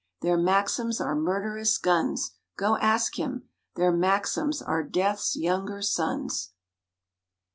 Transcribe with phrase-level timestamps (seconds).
[0.21, 6.53] Their Maxims are murderous guns; (Go ask him!) Their Maxims are Death's younger sons.